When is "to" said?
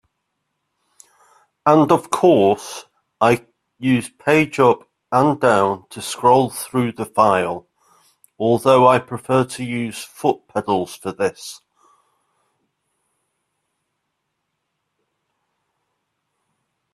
5.91-6.01, 9.43-9.63